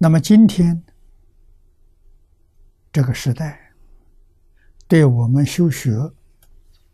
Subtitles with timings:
[0.00, 0.80] 那么今天
[2.92, 3.74] 这个时代，
[4.86, 5.90] 对我们修学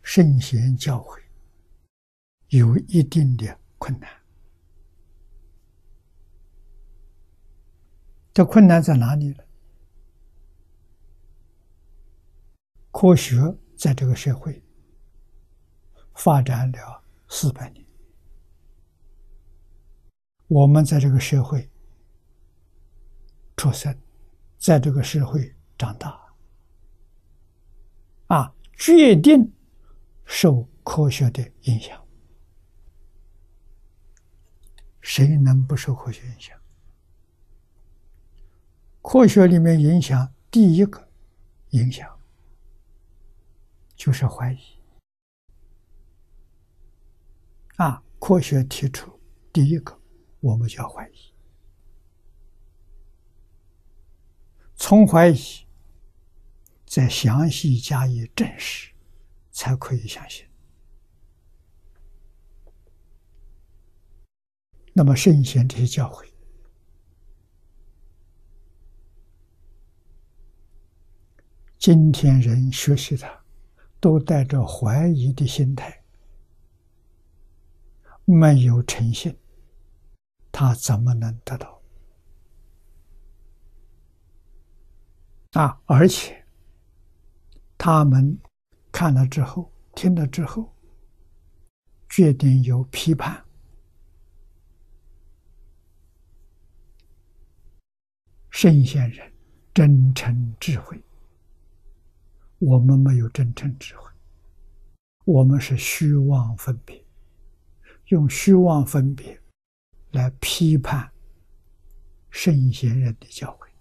[0.01, 1.21] 圣贤教诲
[2.47, 4.09] 有一定的困难。
[8.33, 9.43] 这困难在哪里呢？
[12.89, 14.63] 科学在这个社会
[16.15, 17.85] 发展了四百年，
[20.47, 21.69] 我们在这个社会。
[23.55, 23.97] 出生，
[24.57, 26.19] 在这个社会长大，
[28.27, 29.51] 啊，决定
[30.25, 32.01] 受科学的影响。
[35.01, 36.59] 谁能不受科学影响？
[39.01, 41.07] 科学里面影响第一个
[41.69, 42.19] 影响
[43.95, 44.59] 就是怀疑。
[47.75, 49.19] 啊，科学提出
[49.53, 49.95] 第一个，
[50.39, 51.34] 我们就要怀疑。
[54.75, 55.37] 从怀疑，
[56.85, 58.91] 再详细加以证实，
[59.51, 60.45] 才可以相信。
[64.93, 66.25] 那么圣贤这些教诲，
[71.77, 73.43] 今天人学习它，
[73.99, 76.03] 都带着怀疑的心态，
[78.23, 79.37] 没有诚信，
[80.51, 81.74] 他怎么能得到？
[85.55, 85.81] 啊！
[85.85, 86.45] 而且，
[87.77, 88.37] 他们
[88.91, 90.75] 看了之后，听了之后，
[92.09, 93.41] 决定有批判。
[98.49, 99.33] 圣贤人
[99.73, 101.01] 真诚智慧，
[102.59, 104.11] 我们没有真诚智慧，
[105.23, 107.01] 我们是虚妄分别，
[108.07, 109.41] 用虚妄分别
[110.11, 111.09] 来批判
[112.29, 113.74] 圣贤人的教诲。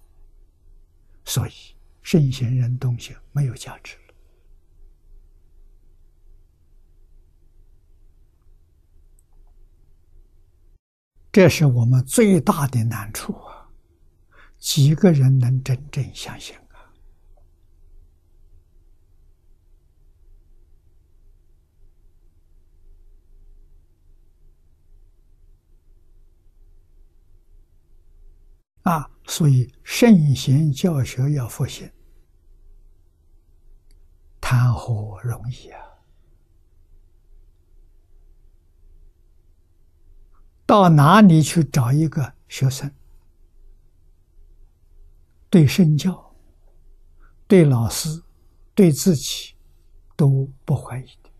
[1.24, 1.52] 所以，
[2.02, 4.00] 圣贤人东西没有价值了。
[11.32, 13.68] 这是我们最大的难处啊！
[14.56, 16.54] 几个人能真正相信
[28.84, 28.92] 啊？
[28.92, 29.10] 啊！
[29.26, 31.90] 所以，圣贤教学要复兴，
[34.40, 35.80] 谈何容易啊！
[40.66, 42.90] 到哪里去找一个学生，
[45.48, 46.34] 对圣教、
[47.46, 48.22] 对老师、
[48.74, 49.54] 对自己
[50.16, 51.30] 都不怀疑的，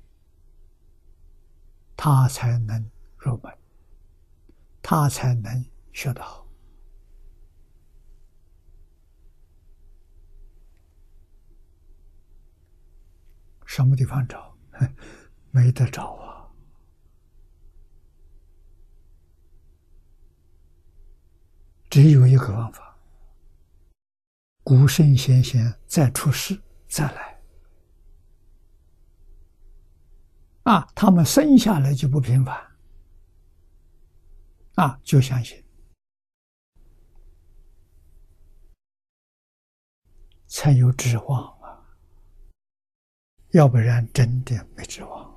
[1.96, 3.52] 他才能入门，
[4.82, 6.43] 他才能学得好。
[13.74, 14.56] 什么地方找？
[15.50, 16.46] 没得找啊！
[21.90, 22.96] 只有一个方法：
[24.62, 27.42] 古圣先贤再出世再来。
[30.62, 32.56] 啊，他们生下来就不平凡。
[34.76, 35.64] 啊，就相信，
[40.46, 41.63] 才有指望。
[43.54, 45.32] 要不然，真的没指望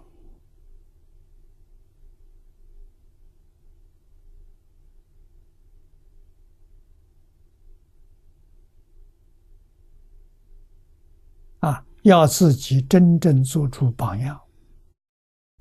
[11.59, 11.85] 啊！
[12.01, 14.41] 要自己真正做出榜样，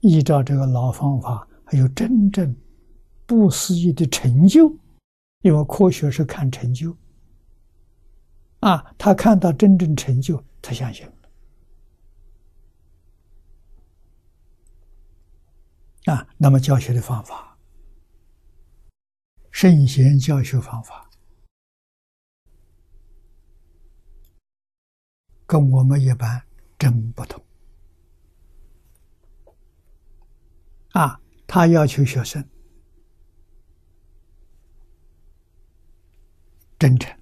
[0.00, 2.56] 依照这个老方法，还有真正
[3.27, 4.75] 不思议的成就。
[5.43, 6.97] 因为科学是看成就
[8.61, 11.06] 啊，他看到真正成就，他相信。
[16.37, 17.59] 那么教学的方法，
[19.50, 21.11] 圣贤教学方法，
[25.46, 26.46] 跟我们一般
[26.79, 27.43] 真不同。
[30.90, 32.46] 啊，他要求学生
[36.79, 37.15] 真诚。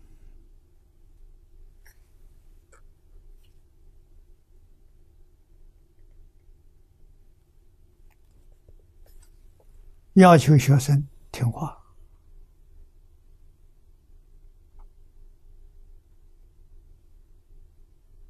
[10.15, 11.81] 要求学生听话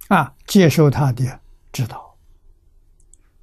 [0.08, 1.40] 啊，接受他的
[1.72, 2.18] 指导，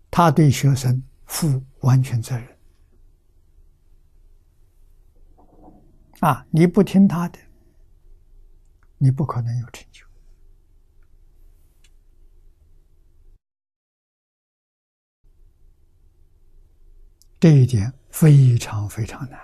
[0.09, 2.57] 他对学生负完全责任
[6.21, 6.45] 啊！
[6.51, 7.39] 你不听他的，
[8.97, 10.05] 你不可能有成就。
[17.39, 19.39] 这一点非常非常难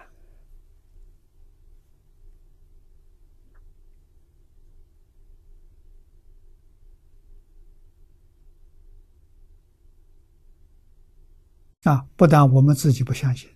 [11.84, 12.06] 啊！
[12.18, 13.50] 不但我们自己不相信，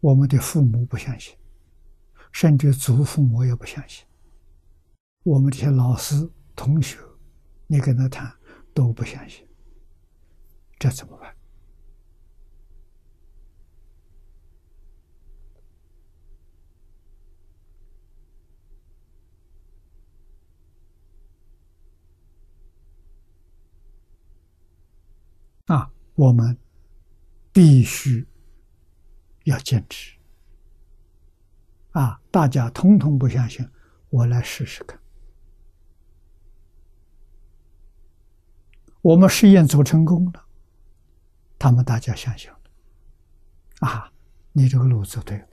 [0.00, 1.36] 我们的父母不相信，
[2.30, 4.06] 甚至祖父母也不相信。
[5.24, 6.98] 我们这些老师、同学，
[7.66, 8.32] 你跟他谈
[8.72, 9.44] 都不相信，
[10.78, 11.36] 这怎么办？
[25.66, 26.56] 啊，我们
[27.52, 28.26] 必须
[29.44, 30.16] 要坚持。
[31.92, 33.68] 啊，大家通通不相信，
[34.08, 34.98] 我来试试看。
[39.02, 40.44] 我们实验做成功了，
[41.58, 42.58] 他们大家相信了。
[43.80, 44.12] 啊，
[44.52, 45.46] 你这个路走对了。